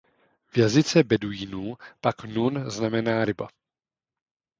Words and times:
V 0.49 0.57
jazyce 0.57 1.03
beduínů 1.03 1.77
pak 2.01 2.23
nun 2.23 2.69
znamená 2.69 3.25
„ryba“. 3.25 3.47